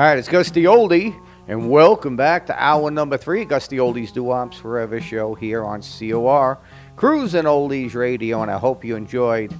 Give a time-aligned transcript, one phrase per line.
[0.00, 1.14] All right, it's Gus D Oldie,
[1.46, 5.82] and welcome back to hour number three, Gus D Oldie's Doo-Wops Forever show here on
[5.82, 6.58] COR,
[6.96, 9.54] Cruising Oldies Radio, and I hope you enjoyed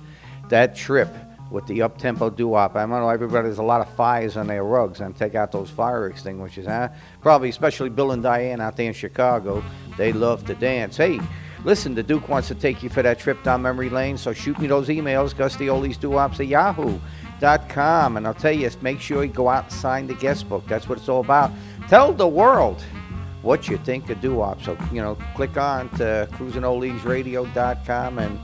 [0.48, 1.10] that trip
[1.50, 2.74] with the up-tempo doo-wop.
[2.74, 5.68] I know everybody, there's a lot of fires on their rugs, and take out those
[5.68, 6.88] fire extinguishers, huh?
[7.20, 9.62] Probably, especially Bill and Diane out there in Chicago,
[9.98, 10.96] they love to dance.
[10.96, 11.20] Hey,
[11.64, 14.58] listen, the Duke wants to take you for that trip down memory lane, so shoot
[14.58, 15.36] me those emails,
[16.00, 16.98] Doo-Wops at Yahoo
[17.68, 20.64] com, and I'll tell you, make sure you go out and sign the guest book.
[20.68, 21.50] That's what it's all about.
[21.88, 22.82] Tell the world
[23.42, 24.62] what you think of doo-wop.
[24.62, 28.38] So, you know, click on to cruisingoldiesradio.com and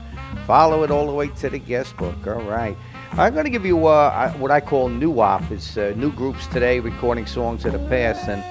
[0.45, 2.15] follow it all the way to the guest book.
[2.25, 2.75] All right.
[3.13, 5.49] I'm going to give you uh, what I call new wop.
[5.51, 8.43] It's uh, new groups today recording songs of the past, and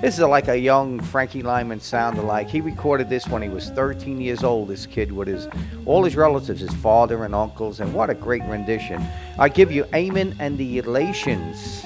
[0.00, 2.48] this is like a young Frankie Lymon sound alike.
[2.48, 5.48] He recorded this when he was 13 years old, this kid, with his
[5.86, 9.02] all his relatives, his father and uncles, and what a great rendition.
[9.38, 11.84] I give you Amon and the Elations,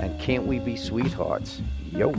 [0.00, 1.62] and Can't We Be Sweethearts?
[1.92, 2.12] Yo.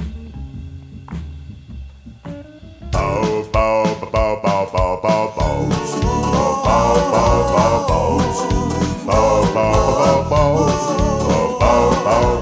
[2.92, 5.70] Bow, bow, bow, bow, bow, bow, bow, bow.
[5.72, 8.18] Bow, bow, bow, bow, bow.
[9.06, 10.62] Bow, bow, bow, bow.
[11.28, 12.42] Bow, bow, bow,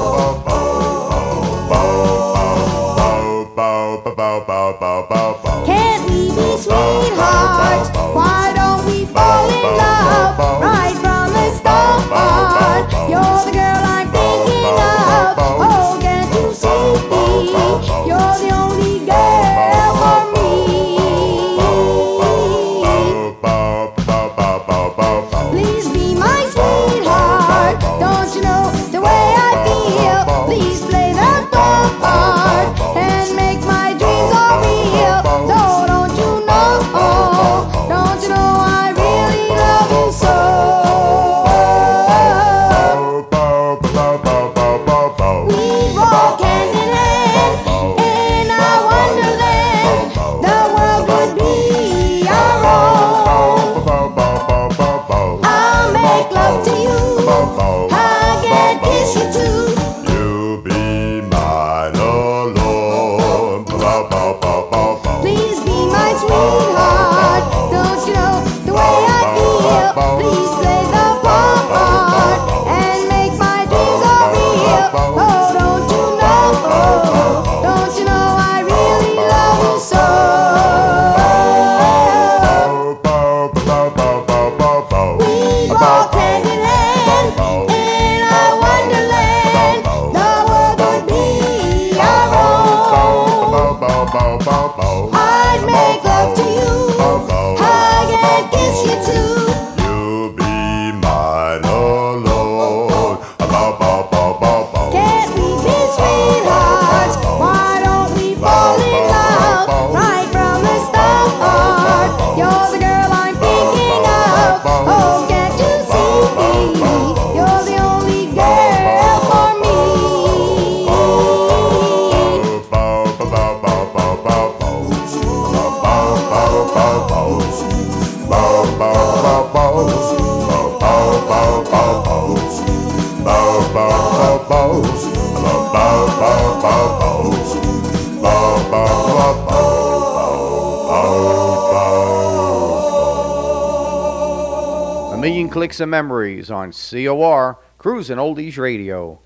[145.11, 149.19] A million clicks of memories on COR, Cruising Oldies Radio.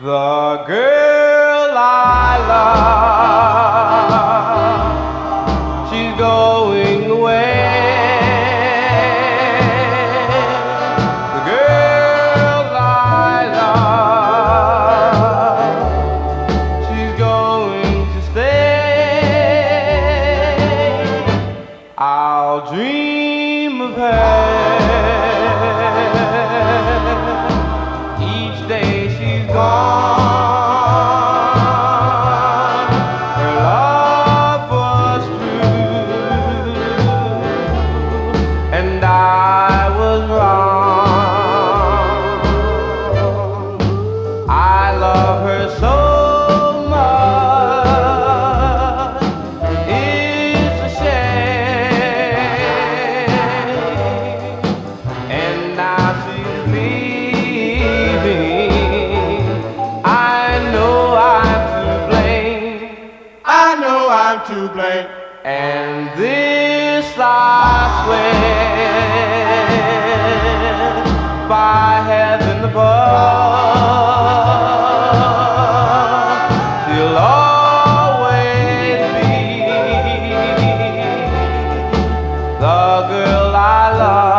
[0.00, 3.25] The girl I love,
[83.16, 84.35] girl I love.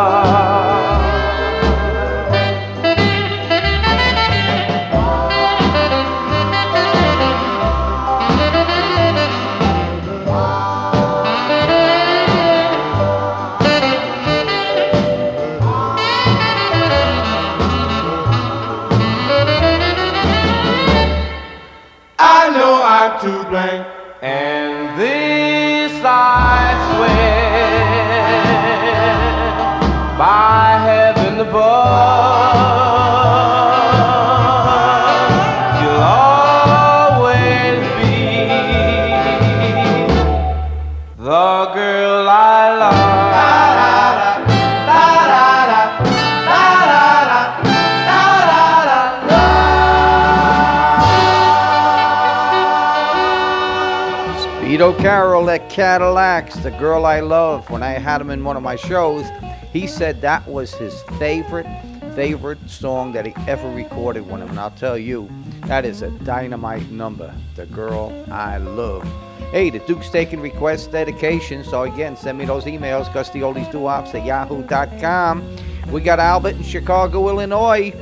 [54.94, 57.68] Carroll at Cadillacs, the girl I love.
[57.70, 59.26] When I had him in one of my shows,
[59.72, 61.66] he said that was his favorite,
[62.14, 64.48] favorite song that he ever recorded with him.
[64.48, 65.28] And I'll tell you,
[65.66, 69.04] that is a dynamite number, The Girl I Love.
[69.50, 71.64] Hey, the Duke's taking requests, dedication.
[71.64, 75.56] So again, send me those emails, GustyOldiesDuops at yahoo.com.
[75.90, 77.92] We got Albert in Chicago, Illinois.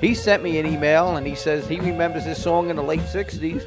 [0.00, 3.00] He sent me an email and he says he remembers this song in the late
[3.00, 3.66] 60s.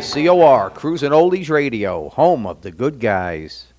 [0.00, 3.72] to COR, Cruising Oldies Radio, home of the good guys.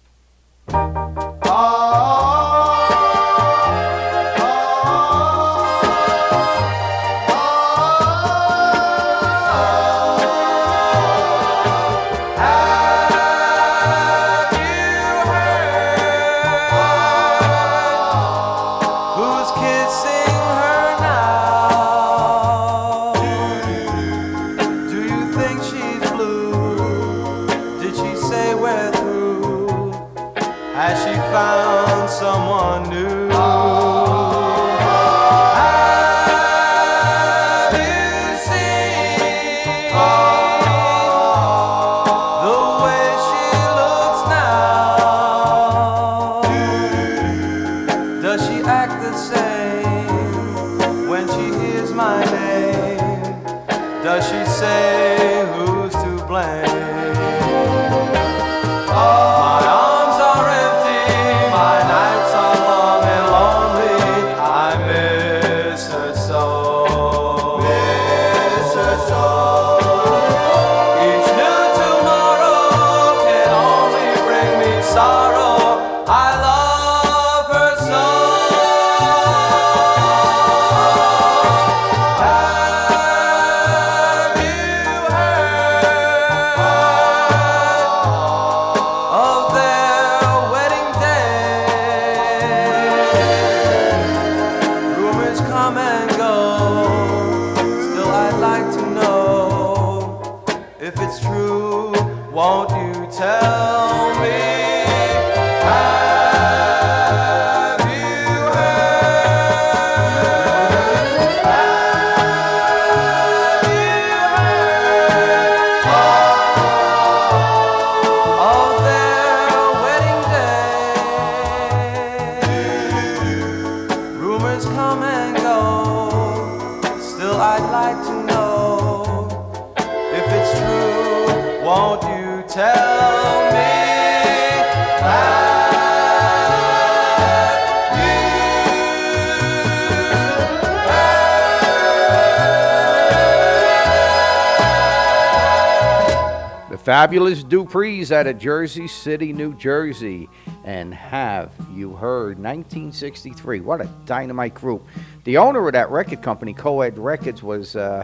[147.07, 150.27] Fabulous Duprees out of Jersey City, New Jersey.
[150.65, 153.61] And have you heard 1963?
[153.61, 154.85] What a dynamite group.
[155.23, 158.03] The owner of that record company, Coed Records, was uh,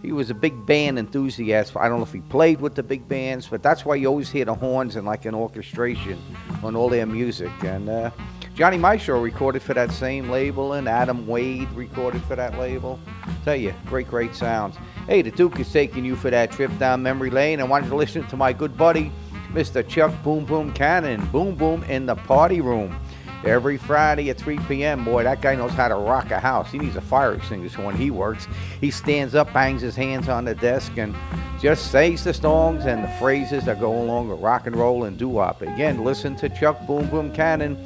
[0.00, 1.76] he was a big band enthusiast.
[1.76, 4.30] I don't know if he played with the big bands, but that's why you always
[4.30, 6.16] hear the horns and like an orchestration
[6.62, 7.50] on all their music.
[7.64, 8.12] And uh,
[8.54, 13.00] Johnny Maestro recorded for that same label, and Adam Wade recorded for that label.
[13.44, 14.76] Tell you, great, great sounds.
[15.06, 17.60] Hey, the Duke is taking you for that trip down memory lane.
[17.60, 19.12] I wanted to listen to my good buddy,
[19.52, 19.86] Mr.
[19.86, 22.98] Chuck Boom Boom Cannon, Boom Boom in the party room.
[23.44, 26.72] Every Friday at 3 p.m., boy, that guy knows how to rock a house.
[26.72, 28.48] He needs a fire extinguisher when he works.
[28.80, 31.14] He stands up, bangs his hands on the desk, and
[31.60, 35.16] just says the songs and the phrases that go along with rock and roll and
[35.16, 35.62] doo-wop.
[35.62, 37.78] Again, listen to Chuck Boom Boom Cannon,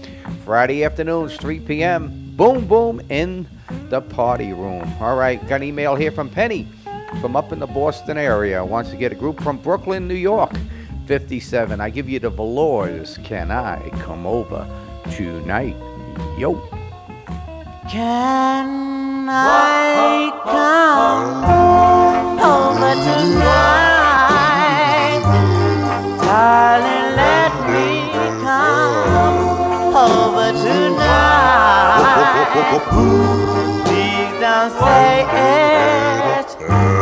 [0.47, 2.33] Friday afternoons, 3 p.m.
[2.35, 3.47] Boom Boom in
[3.91, 4.91] the party room.
[5.01, 6.67] All right, got an email here from Penny
[7.21, 8.65] from up in the Boston area.
[8.65, 10.53] Wants to get a group from Brooklyn, New York.
[11.07, 11.81] 57.
[11.81, 13.19] I give you the Velours.
[13.25, 14.67] Can I come over
[15.11, 15.77] tonight?
[16.39, 16.55] Yo.
[17.89, 21.45] Can I come
[22.39, 24.41] over tonight?
[26.23, 27.89] Darling, let me
[28.45, 31.81] come over tonight.
[33.85, 37.00] Please don't say it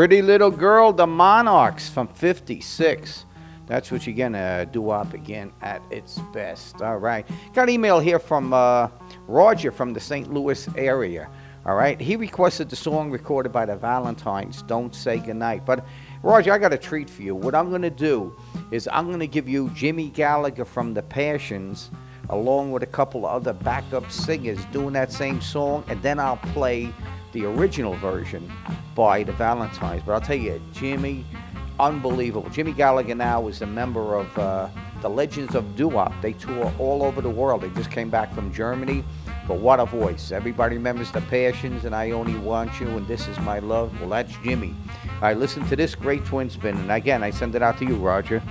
[0.00, 3.26] Pretty Little Girl, the Monarchs from 56.
[3.66, 6.80] That's what you're going to do up again at its best.
[6.80, 7.28] All right.
[7.52, 8.88] Got an email here from uh,
[9.28, 10.32] Roger from the St.
[10.32, 11.28] Louis area.
[11.66, 12.00] All right.
[12.00, 15.66] He requested the song recorded by the Valentines, Don't Say Goodnight.
[15.66, 15.84] But,
[16.22, 17.34] Roger, I got a treat for you.
[17.34, 18.34] What I'm going to do
[18.70, 21.90] is I'm going to give you Jimmy Gallagher from the Passions
[22.30, 26.38] along with a couple of other backup singers doing that same song, and then I'll
[26.38, 26.90] play
[27.32, 28.50] the original version
[28.94, 30.02] by the Valentines.
[30.04, 31.24] But I'll tell you, Jimmy,
[31.78, 32.48] unbelievable.
[32.50, 34.68] Jimmy Gallagher now is a member of uh,
[35.00, 36.12] the Legends of Doo-Wop.
[36.20, 37.62] They tour all over the world.
[37.62, 39.04] They just came back from Germany.
[39.48, 40.30] But what a voice.
[40.30, 43.98] Everybody remembers the Passions and I Only Want You and This Is My Love.
[44.00, 44.74] Well, that's Jimmy.
[45.14, 46.76] All right, listen to this great twin spin.
[46.76, 48.42] And again, I send it out to you, Roger.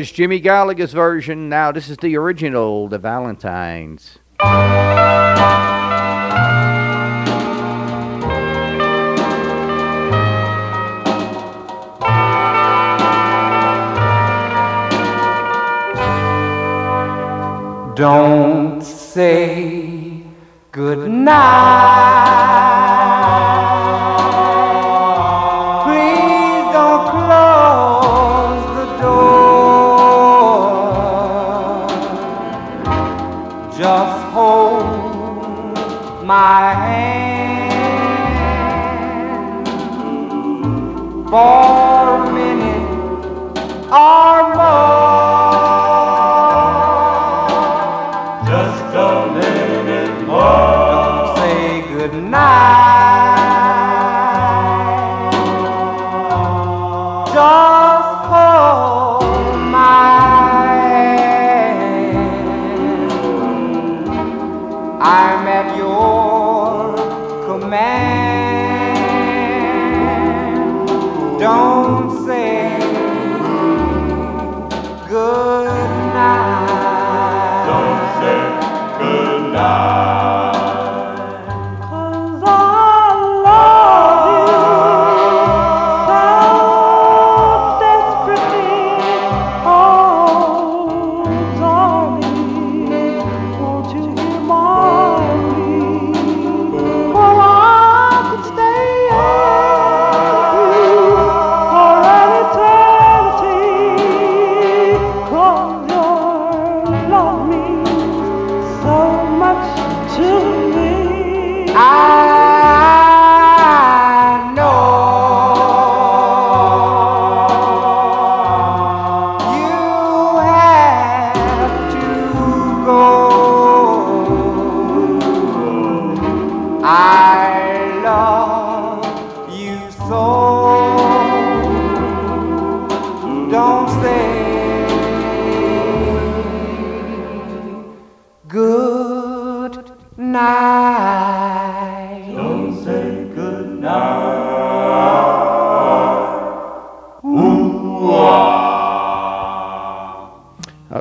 [0.00, 1.50] Was Jimmy Gallagher's version.
[1.50, 4.16] Now this is the original, the Valentines.
[17.94, 20.22] Don't say
[20.72, 21.10] good
[52.30, 52.79] night.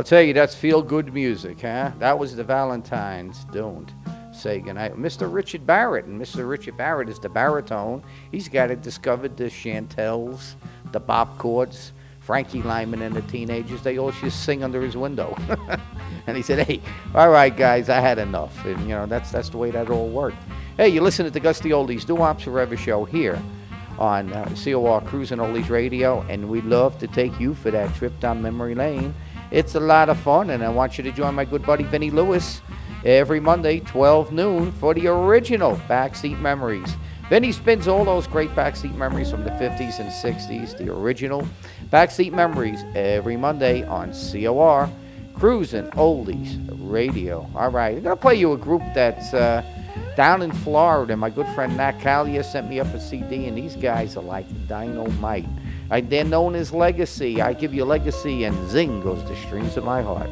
[0.09, 1.91] Tell you, that's feel good music, huh?
[1.99, 3.45] That was the Valentines.
[3.53, 3.93] Don't
[4.33, 4.95] say goodnight.
[4.95, 5.31] Mr.
[5.31, 6.49] Richard Barrett, and Mr.
[6.49, 8.01] Richard Barrett is the baritone.
[8.31, 10.55] He's got it discovered the Chantels,
[10.93, 11.91] the Bop Chords,
[12.21, 13.83] Frankie Lymon, and the teenagers.
[13.83, 15.37] They all just sing under his window.
[16.25, 16.81] and he said, "Hey,
[17.13, 20.09] all right, guys, I had enough." And you know, that's that's the way that all
[20.09, 20.41] worked.
[20.77, 23.39] Hey, you listen to the Gus D Oldie's Doo-Wops Forever show here
[23.99, 28.19] on uh, COR Cruising Oldies Radio, and we'd love to take you for that trip
[28.19, 29.13] down memory lane.
[29.51, 32.11] It's a lot of fun, and I want you to join my good buddy Vinny
[32.11, 32.61] Lewis
[33.03, 36.95] every Monday, 12 noon, for the original Backseat Memories.
[37.29, 41.47] Vinny spins all those great backseat memories from the 50s and 60s, the original
[41.91, 44.89] Backseat Memories, every Monday on COR
[45.33, 46.57] Cruising Oldies
[46.91, 47.49] Radio.
[47.55, 49.63] All right, I'm going to play you a group that's uh,
[50.15, 51.15] down in Florida.
[51.15, 54.45] My good friend Nat Calia sent me up a CD, and these guys are like
[54.67, 55.45] dynamite.
[55.91, 57.41] I, they're known as Legacy.
[57.41, 60.29] I give you Legacy, and zing goes the strings of my heart.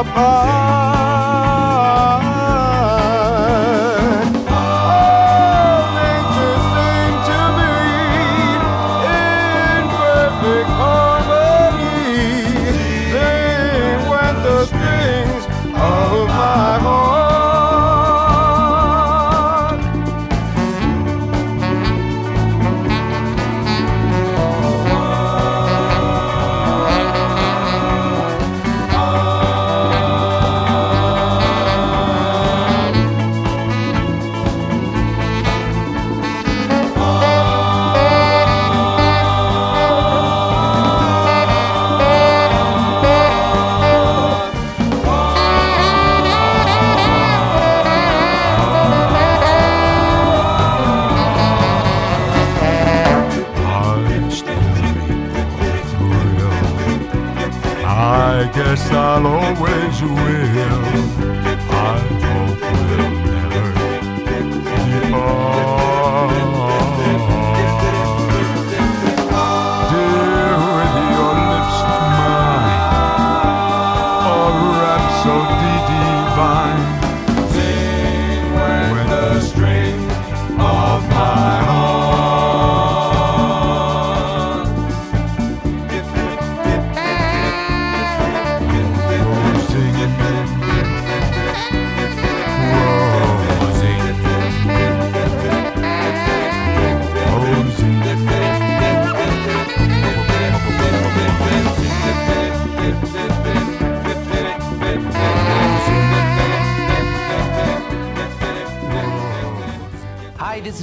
[0.00, 0.69] Apart.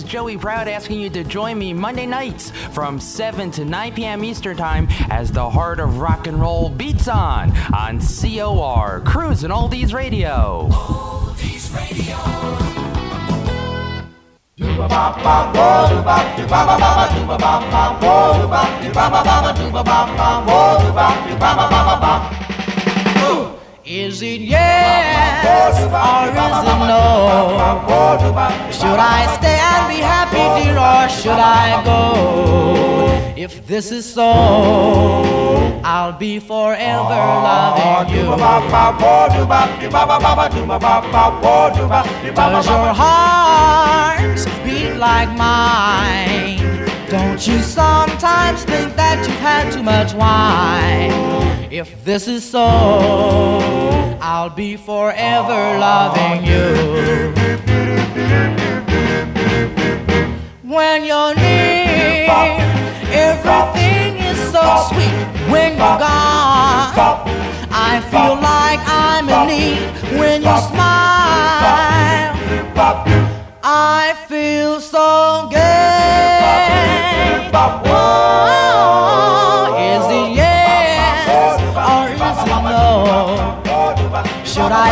[0.07, 4.23] Joey Proud asking you to join me Monday nights from 7 to 9 p.m.
[4.23, 9.93] Eastern Time as the heart of rock and roll beats on on COR Cruising Oldies
[9.93, 10.69] Radio.
[23.87, 27.31] Is it yes or is it no?
[28.69, 32.03] Should I stay and be happy, dear, or should I go?
[33.37, 38.25] If this is so, I'll be forever loving you.
[42.35, 44.19] Does your heart
[44.65, 46.59] beat like mine?
[47.09, 51.26] Don't you sometimes think that you've had too much wine?
[51.69, 52.65] If this is so,
[54.21, 57.33] I'll be forever loving you.
[60.63, 62.27] When you're near,
[63.11, 65.11] everything is so sweet.
[65.51, 66.95] When you're gone,
[67.69, 69.79] I feel like I'm in need.
[70.17, 72.31] When you smile,
[73.61, 75.57] I feel so good.
[77.53, 78.26] Oh,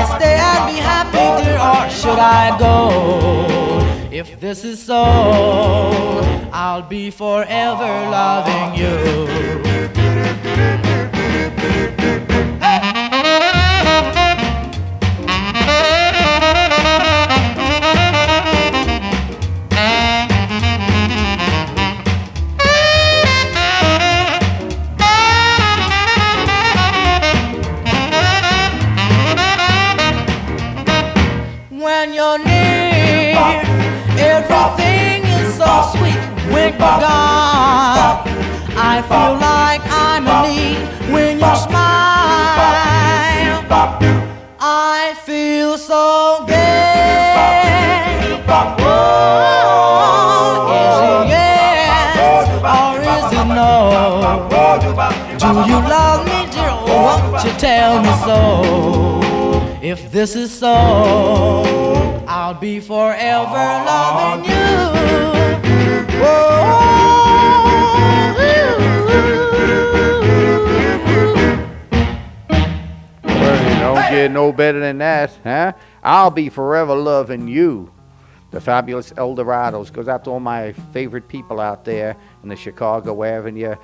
[0.08, 2.80] I stay and be happy, dear, or should I go?
[4.12, 5.04] If this is so,
[6.54, 9.26] I'll be forever loving you.
[60.26, 60.74] This is so,
[62.28, 64.56] I'll be forever loving you.
[73.30, 75.74] Well, you don't get no better than that, huh?
[76.02, 77.92] I'll be forever loving you.
[78.50, 83.24] The fabulous Eldorados goes out to all my favorite people out there in the Chicago
[83.24, 83.76] Avenue.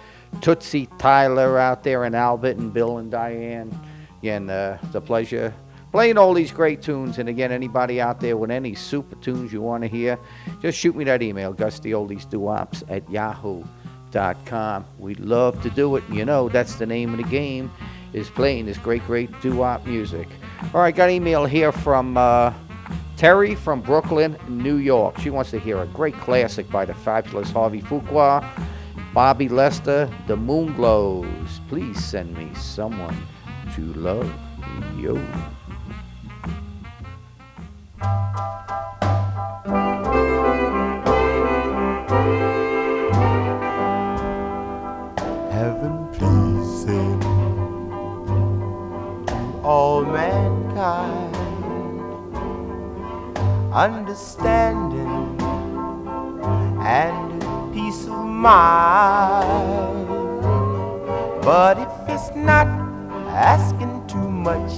[0.41, 3.79] Tootsie Tyler out there in Albert and Bill and Diane.
[4.23, 5.53] Again, uh, it's a pleasure
[5.91, 7.17] playing all these great tunes.
[7.17, 10.17] And again, anybody out there with any super tunes you want to hear,
[10.61, 14.85] just shoot me that email, gustyoldesduops at yahoo.com.
[14.97, 16.03] We'd love to do it.
[16.09, 17.71] You know, that's the name of the game,
[18.13, 20.27] is playing this great, great doo-wop music.
[20.73, 22.53] All right, got an email here from uh,
[23.17, 25.19] Terry from Brooklyn, New York.
[25.19, 28.47] She wants to hear a great classic by the fabulous Harvey Fuqua,
[29.13, 31.59] Bobby Lester, The Moonglows.
[31.67, 33.15] Please send me someone
[33.75, 34.31] to love.
[34.97, 35.21] Yo.
[45.51, 47.19] Heaven pleasing
[49.27, 51.35] to all mankind,
[53.73, 55.37] understanding
[56.81, 57.41] and
[57.73, 60.07] peace of mind.
[61.43, 62.67] But if it's not
[63.27, 64.71] asking too much,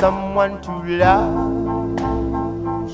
[0.00, 2.00] someone to love,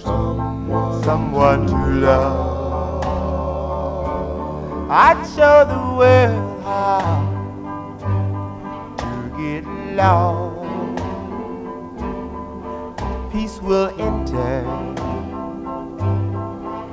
[0.03, 3.07] someone, someone to love.
[4.91, 7.23] I'd show the world how
[8.99, 9.65] to get
[9.95, 10.57] lost.
[13.31, 14.65] Peace will enter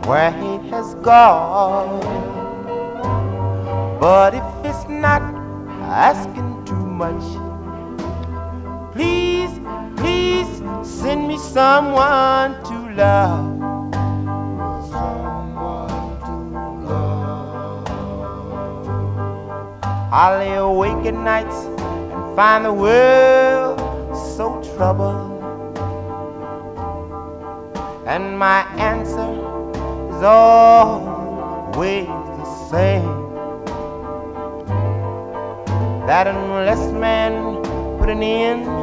[0.06, 2.02] where hate has gone.
[3.99, 5.23] But if it's not
[5.82, 7.42] asking too much,
[11.03, 13.59] send me someone to love.
[14.89, 16.33] Someone to
[16.87, 17.87] love.
[20.13, 21.59] I lay awake at nights
[22.13, 23.79] and find the world
[24.15, 24.45] so
[24.77, 25.43] troubled.
[28.07, 29.29] And my answer
[30.07, 33.19] is always the same.
[36.07, 37.61] That unless man
[37.99, 38.83] put an end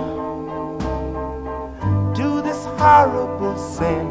[2.81, 4.07] horrible sin,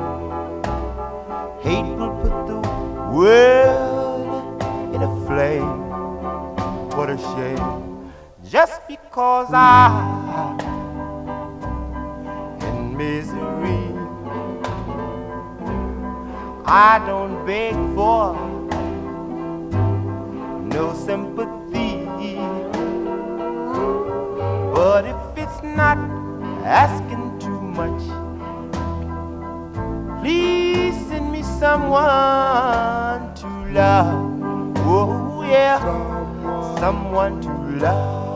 [1.59, 2.59] hate will put the
[3.11, 4.61] world
[4.93, 5.89] in a flame.
[6.95, 8.11] What a shame.
[8.45, 10.59] Just because I'm
[12.61, 13.89] in misery.
[16.63, 18.35] I don't beg for
[20.75, 22.05] no sympathy.
[24.75, 25.97] But if it's not
[26.63, 28.28] asking too much,
[30.29, 34.77] please send me someone to love.
[34.85, 35.79] Oh, yeah,
[36.77, 37.51] someone to
[37.83, 38.27] love.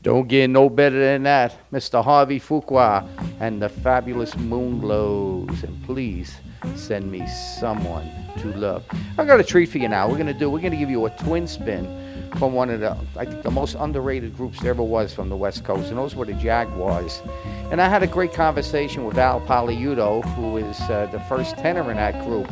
[0.00, 1.56] Don't get no better than that.
[1.72, 2.04] Mr.
[2.04, 3.04] Harvey Fuqua
[3.40, 5.64] and the fabulous Moonglows.
[5.64, 6.36] And please
[6.76, 7.26] send me
[7.58, 8.84] someone to love.
[9.18, 10.08] I got a treat for you now.
[10.08, 10.48] We're gonna do.
[10.50, 13.76] We're gonna give you a twin spin from one of the, I think, the most
[13.78, 17.22] underrated groups there ever was from the West Coast, and those were the Jaguars.
[17.70, 21.90] And I had a great conversation with Val Poliuto, who is uh, the first tenor
[21.90, 22.50] in that group.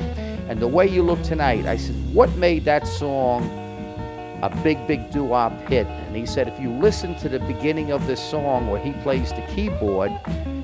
[0.48, 3.42] And the way you look tonight, I said, what made that song
[4.42, 5.86] a big, big doo-wop hit.
[5.86, 9.30] And he said, if you listen to the beginning of this song where he plays
[9.30, 10.12] the keyboard,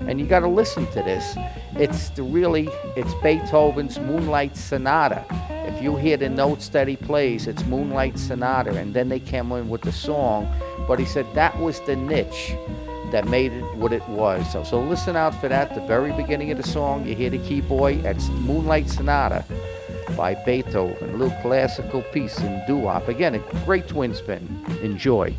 [0.08, 1.36] and you got to listen to this,
[1.76, 5.24] it's the really, it's Beethoven's Moonlight Sonata.
[5.66, 9.52] If you hear the notes that he plays, it's Moonlight Sonata, and then they came
[9.52, 10.52] in with the song.
[10.86, 12.54] But he said that was the niche
[13.12, 14.50] that made it what it was.
[14.50, 15.74] So, so listen out for that.
[15.74, 18.02] The very beginning of the song, you hear the keyboard.
[18.02, 19.44] That's Moonlight Sonata
[20.16, 21.10] by Beethoven.
[21.10, 23.08] A little classical piece in doo-wop.
[23.08, 24.64] Again, a great twin spin.
[24.82, 25.34] Enjoy.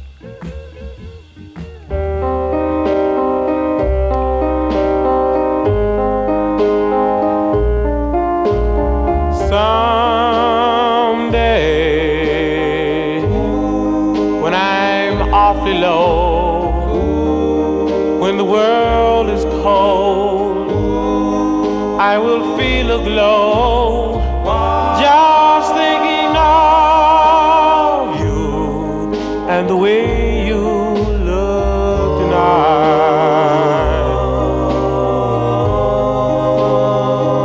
[23.14, 24.18] Glow
[25.00, 29.14] just thinking of you
[29.54, 30.64] and the way you
[31.30, 32.42] look tonight.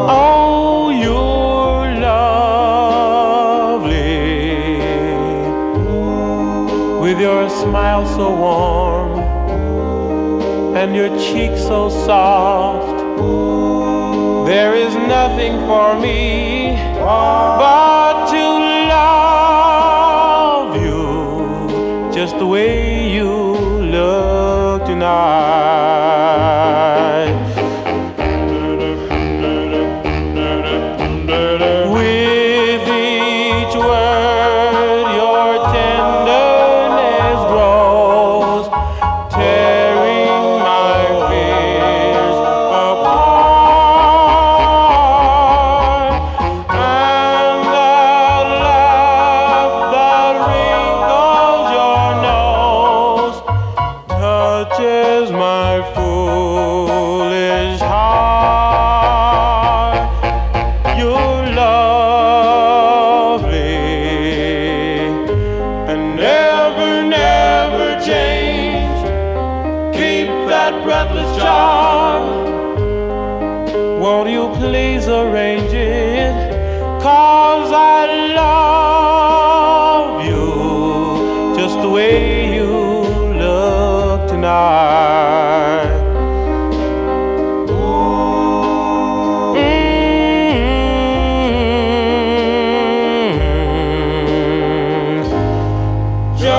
[0.08, 2.48] Oh, you're lovely
[7.02, 9.12] with your smile so warm
[10.80, 12.47] and your cheek so soft.
[15.68, 16.76] For me.
[16.96, 17.87] But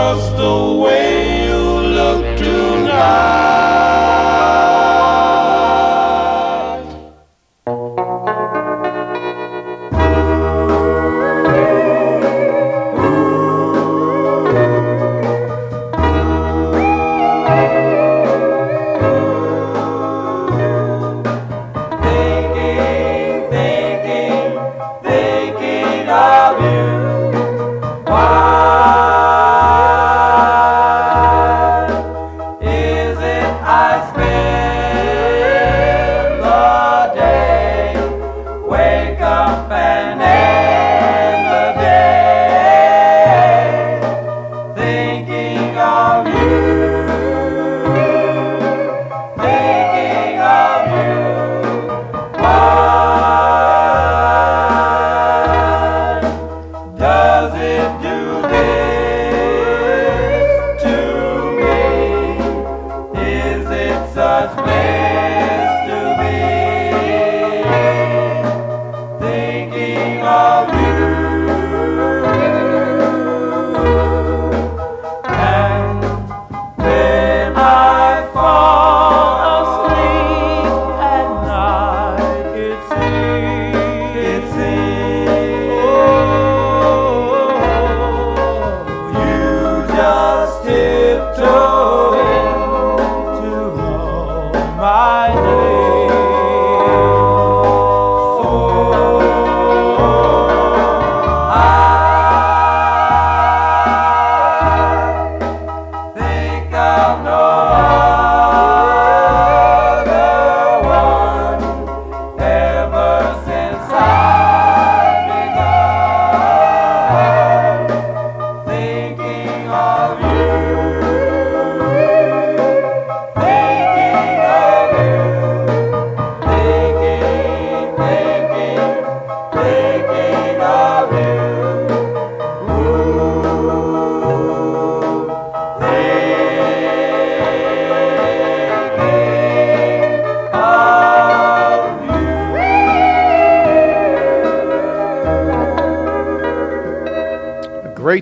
[0.10, 1.39] Just the way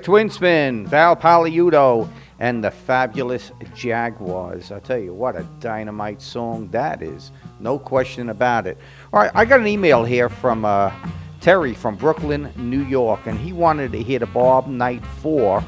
[0.07, 4.71] Great twin spin, Val Poliuto and the Fabulous Jaguars.
[4.71, 7.33] I tell you what, a dynamite song that is.
[7.59, 8.77] No question about it.
[9.11, 10.93] All right, I got an email here from uh,
[11.41, 15.61] Terry from Brooklyn, New York, and he wanted to hear the Bob Knight 4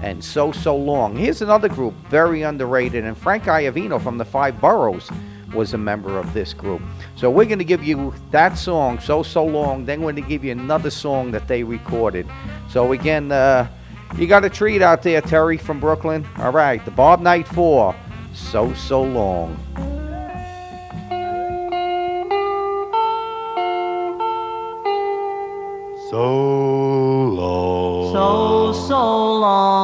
[0.00, 1.14] and So So Long.
[1.14, 5.10] Here's another group, very underrated, and Frank Iavino from the Five Boroughs
[5.52, 6.80] was a member of this group.
[7.14, 10.28] So we're going to give you that song, So So Long, then we're going to
[10.30, 12.26] give you another song that they recorded.
[12.70, 13.68] So again, uh,
[14.16, 16.26] you got a treat out there, Terry from Brooklyn.
[16.38, 17.94] All right, the Bob Knight 4,
[18.32, 19.58] So So Long.
[26.12, 28.12] So long.
[28.12, 29.81] So, so long.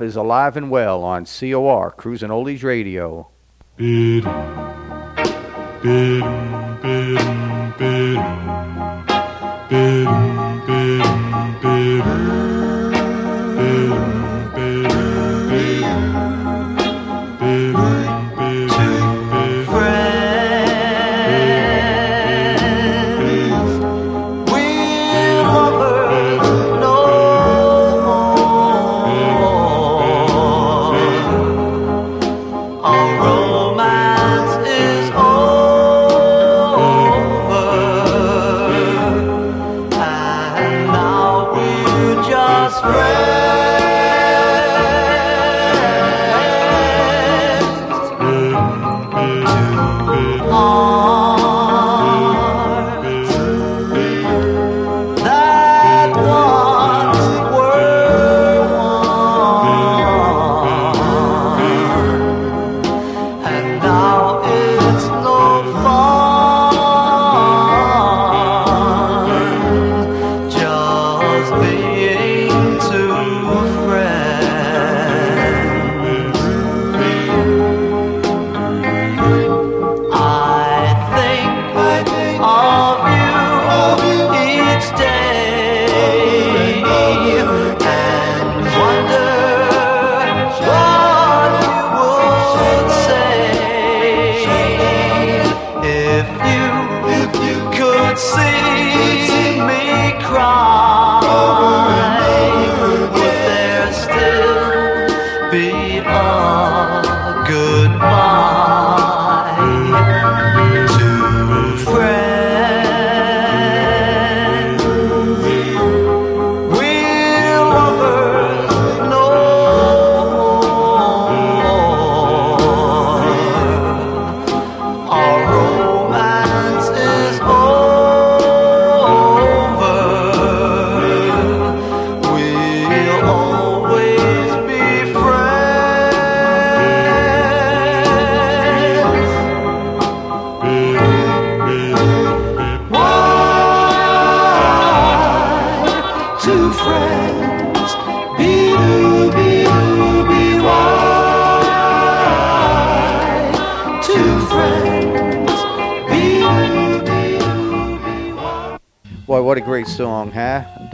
[0.00, 3.30] Is alive and well on COR, Cruising Oldies Radio.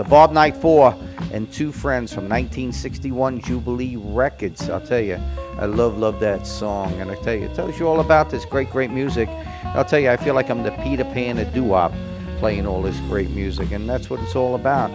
[0.01, 0.97] The Bob Knight Four
[1.31, 4.71] and Two Friends from 1961 Jubilee Records.
[4.71, 5.21] I'll tell you,
[5.59, 6.91] I love, love that song.
[7.03, 9.29] And I tell you, it tells you all about this great, great music.
[9.63, 11.93] I'll tell you, I feel like I'm the Peter Pan of doo-wop
[12.39, 14.91] playing all this great music, and that's what it's all about.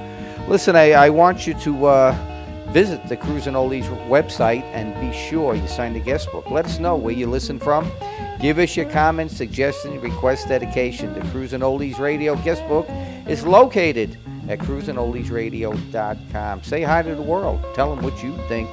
[0.49, 5.53] Listen, I, I want you to uh, visit the Cruising Oldies website and be sure
[5.53, 6.49] you sign the guest book.
[6.49, 7.91] Let us know where you listen from.
[8.39, 11.13] Give us your comments, suggestions, requests, dedication.
[11.13, 12.87] The Cruising Oldies Radio guest book
[13.27, 14.17] is located
[14.49, 16.63] at cruisingoldiesradio.com.
[16.63, 17.65] Say hi to the world.
[17.73, 18.69] Tell them what you think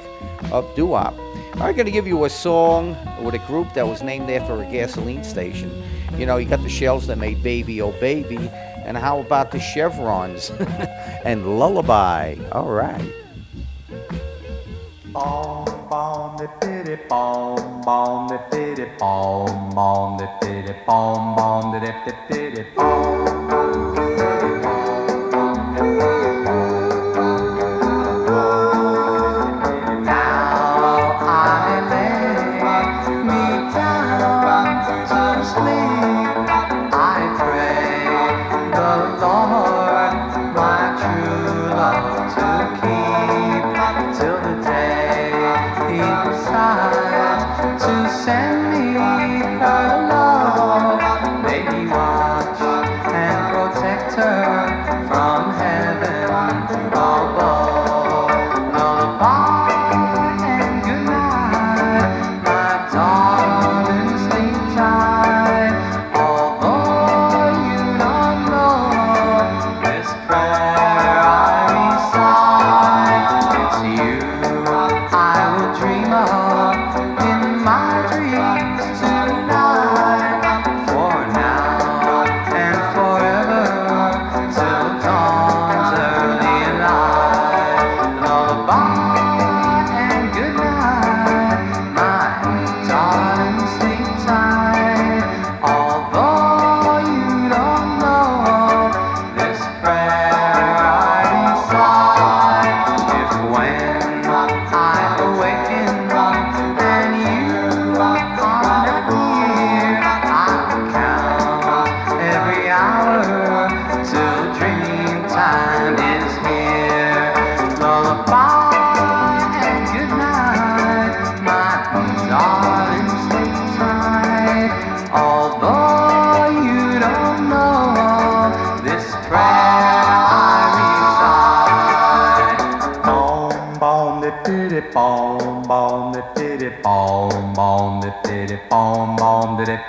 [0.51, 1.13] of doo-wop.
[1.55, 4.65] I'm going to give you a song with a group that was named after a
[4.71, 5.71] gasoline station.
[6.17, 8.37] You know, you got the shells that made Baby Oh Baby,
[8.85, 10.49] and how about the chevrons
[11.25, 12.37] and Lullaby?
[12.51, 13.13] All right.
[15.13, 16.13] Bom, bom.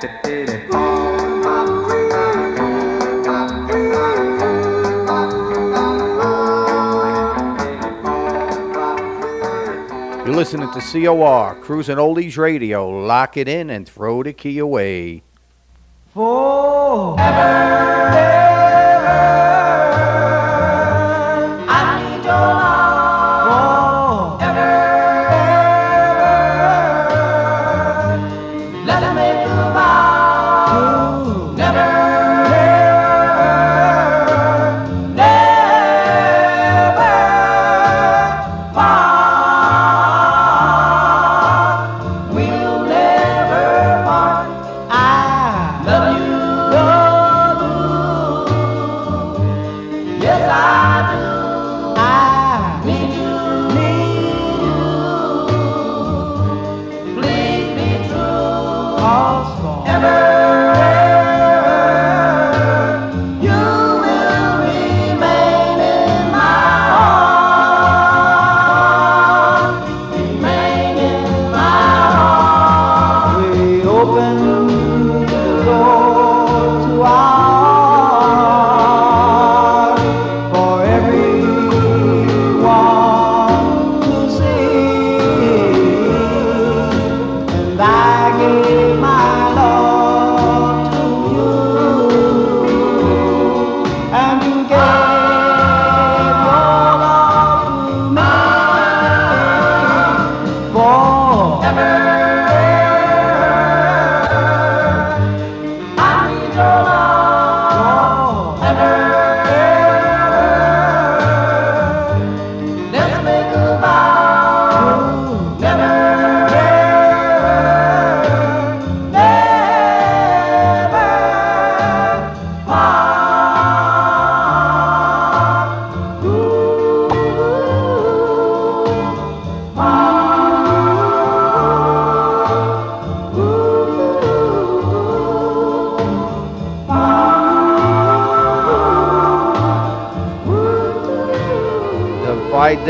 [0.05, 0.13] You're
[10.35, 12.87] listening to COR, Cruising Oldies Radio.
[12.87, 15.23] Lock it in and throw the key away.
[16.15, 16.23] We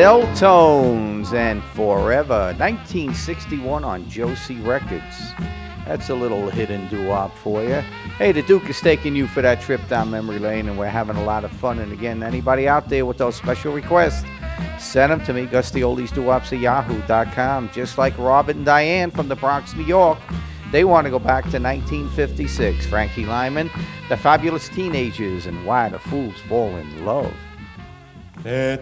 [0.05, 5.33] Vidal Tones and Forever, 1961 on Josie Records.
[5.87, 7.81] That's a little hidden doo-wop for you.
[8.19, 11.17] Hey, the Duke is taking you for that trip down memory lane, and we're having
[11.17, 11.79] a lot of fun.
[11.79, 14.27] And again, anybody out there with those special requests,
[14.79, 17.71] send them to me, GustyOldiesDooWops at yahoo.com.
[17.73, 20.19] Just like Robert and Diane from the Bronx, New York.
[20.71, 22.85] They want to go back to 1956.
[22.89, 23.71] Frankie Lymon,
[24.11, 27.33] The Fabulous Teenagers, and Why the Fools Fall in Love.
[28.45, 28.77] Why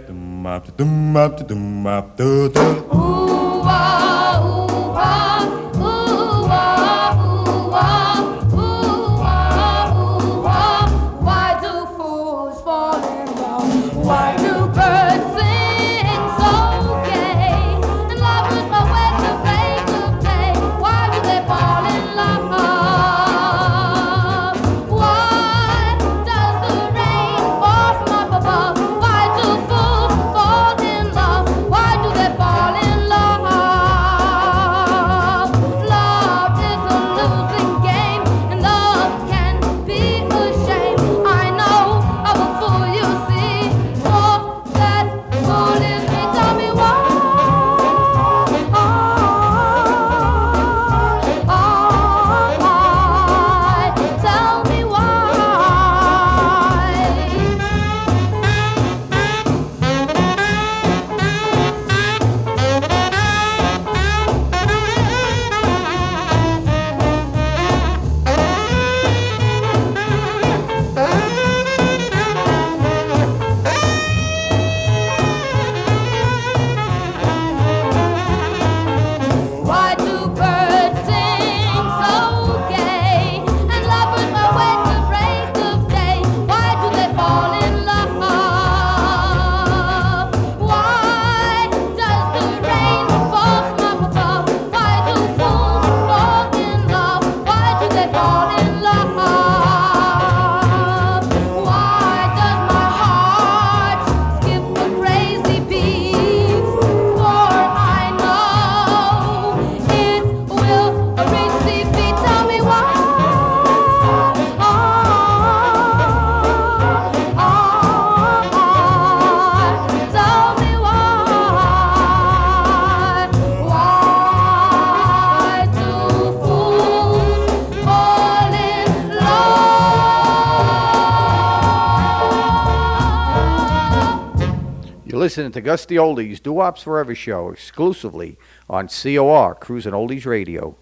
[135.33, 138.37] listening to Gus D Oldie's Doo-Wops Forever show exclusively
[138.68, 140.76] on COR Cruising Oldies Radio.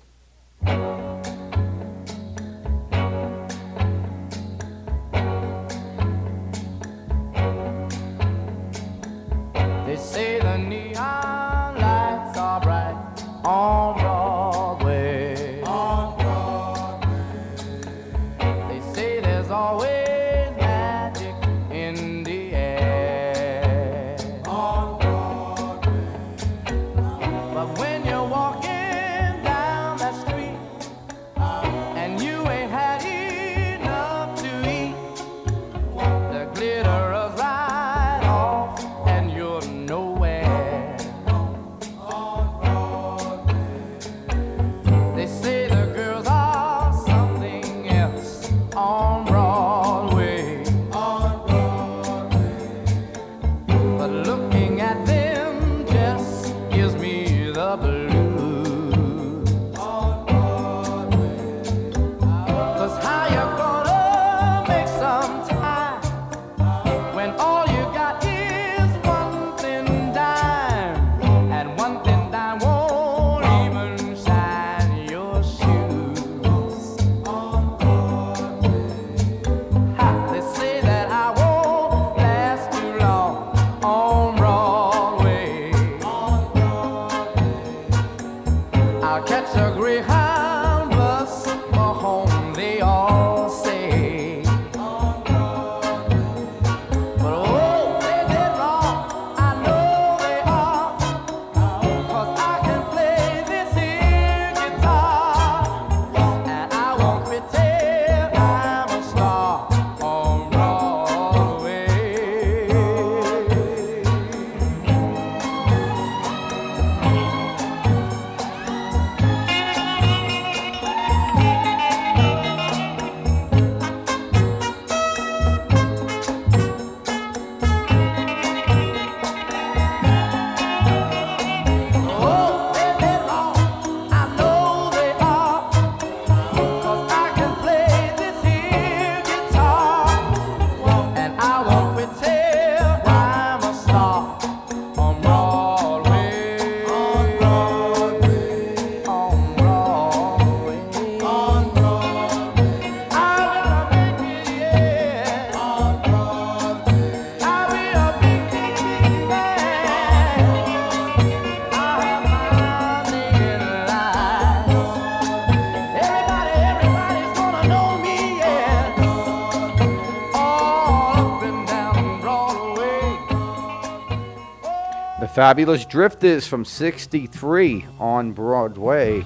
[175.40, 179.24] Fabulous Drifters from 63 on Broadway.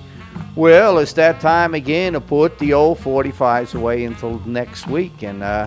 [0.55, 5.25] Well, it's that time again to put the old 45s away until next week.
[5.25, 5.67] And uh,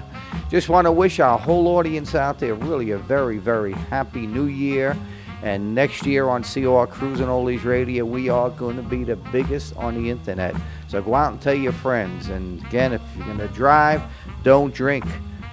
[0.49, 4.45] just want to wish our whole audience out there really a very, very happy new
[4.45, 4.95] year.
[5.43, 9.75] And next year on COR Cruising Oldies Radio, we are going to be the biggest
[9.75, 10.55] on the internet.
[10.87, 12.29] So go out and tell your friends.
[12.29, 14.01] And again, if you're going to drive,
[14.43, 15.03] don't drink.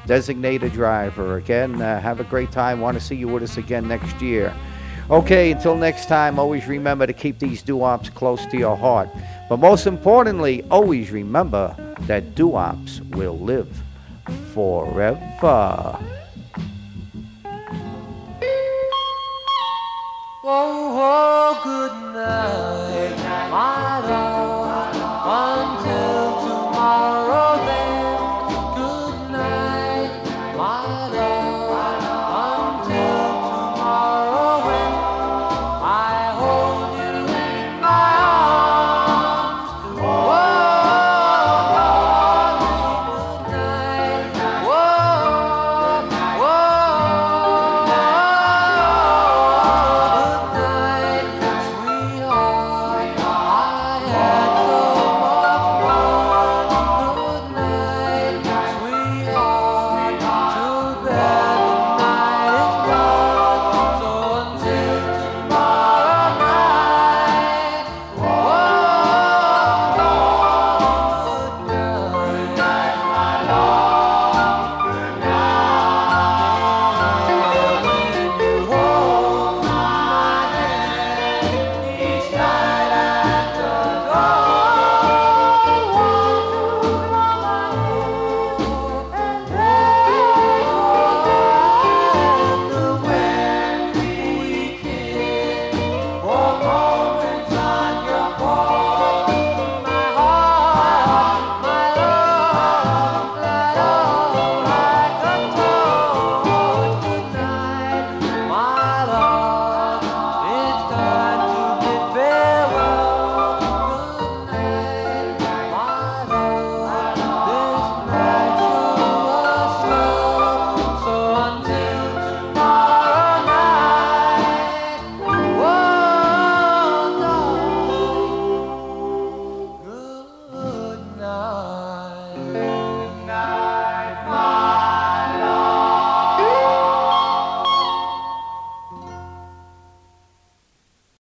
[0.06, 1.38] Designate a driver.
[1.38, 2.80] Again, uh, have a great time.
[2.80, 4.54] Want to see you with us again next year.
[5.10, 9.10] Okay, until next time, always remember to keep these doo-wops close to your heart.
[9.50, 11.76] But most importantly, always remember
[12.06, 13.68] that doo-wops will live
[14.54, 15.98] forever.
[20.46, 23.16] Oh, oh good night,
[23.50, 24.96] my love,
[25.76, 27.53] until tomorrow.